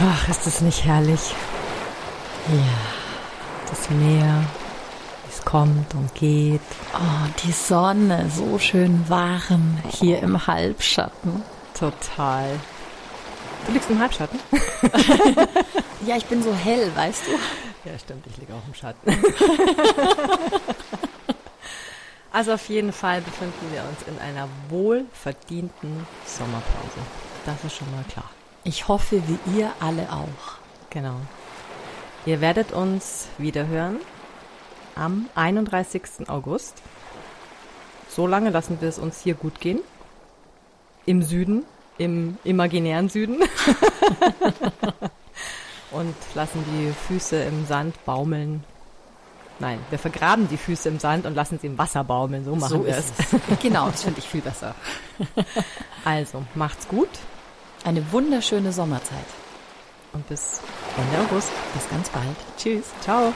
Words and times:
Ach, 0.00 0.28
ist 0.28 0.46
das 0.46 0.60
nicht 0.60 0.84
herrlich? 0.84 1.34
Ja, 2.48 3.68
das 3.68 3.90
Meer, 3.90 4.44
es 5.28 5.44
kommt 5.44 5.92
und 5.94 6.14
geht. 6.14 6.60
Oh, 6.94 7.28
die 7.44 7.50
Sonne, 7.50 8.30
so 8.30 8.60
schön 8.60 9.08
warm 9.08 9.78
hier 9.90 10.20
im 10.20 10.46
Halbschatten. 10.46 11.42
Total. 11.76 12.60
Du 13.66 13.72
liegst 13.72 13.90
im 13.90 13.98
Halbschatten? 13.98 14.38
ja, 16.06 16.16
ich 16.16 16.26
bin 16.26 16.44
so 16.44 16.54
hell, 16.54 16.92
weißt 16.94 17.22
du? 17.26 17.32
Ja, 17.90 17.98
stimmt, 17.98 18.24
ich 18.28 18.36
liege 18.36 18.52
auch 18.54 18.66
im 18.68 18.74
Schatten. 18.74 19.00
also 22.32 22.52
auf 22.52 22.68
jeden 22.68 22.92
Fall 22.92 23.20
befinden 23.20 23.72
wir 23.72 23.82
uns 23.82 24.02
in 24.06 24.16
einer 24.20 24.48
wohlverdienten 24.68 26.06
Sommerpause. 26.24 27.00
Das 27.44 27.64
ist 27.64 27.76
schon 27.76 27.90
mal 27.90 28.04
klar. 28.04 28.30
Ich 28.68 28.86
hoffe, 28.86 29.22
wie 29.26 29.58
ihr 29.58 29.72
alle 29.80 30.12
auch. 30.12 30.58
Genau. 30.90 31.16
Ihr 32.26 32.42
werdet 32.42 32.72
uns 32.72 33.28
wiederhören 33.38 33.96
am 34.94 35.30
31. 35.34 36.28
August. 36.28 36.82
So 38.10 38.26
lange 38.26 38.50
lassen 38.50 38.78
wir 38.82 38.90
es 38.90 38.98
uns 38.98 39.22
hier 39.22 39.32
gut 39.32 39.58
gehen. 39.58 39.80
Im 41.06 41.22
Süden, 41.22 41.64
im 41.96 42.36
imaginären 42.44 43.08
Süden. 43.08 43.40
Und 45.90 46.14
lassen 46.34 46.62
die 46.70 46.92
Füße 46.92 47.42
im 47.44 47.66
Sand 47.66 48.04
baumeln. 48.04 48.62
Nein, 49.60 49.78
wir 49.88 49.98
vergraben 49.98 50.46
die 50.46 50.58
Füße 50.58 50.90
im 50.90 51.00
Sand 51.00 51.24
und 51.24 51.34
lassen 51.34 51.58
sie 51.58 51.66
im 51.66 51.78
Wasser 51.78 52.04
baumeln. 52.04 52.44
So 52.44 52.54
machen 52.54 52.68
so 52.68 52.86
wir 52.86 52.96
es. 52.96 53.12
es. 53.18 53.26
genau, 53.60 53.86
das 53.86 54.04
finde 54.04 54.20
ich 54.20 54.28
viel 54.28 54.42
besser. 54.42 54.76
Also, 56.04 56.44
macht's 56.54 56.86
gut. 56.86 57.08
Eine 57.84 58.12
wunderschöne 58.12 58.72
Sommerzeit. 58.72 59.26
Und 60.12 60.26
bis 60.28 60.60
Ende 60.96 61.26
August. 61.26 61.50
Bis 61.74 61.88
ganz 61.90 62.08
bald. 62.08 62.36
Tschüss. 62.56 62.86
Ciao. 63.00 63.32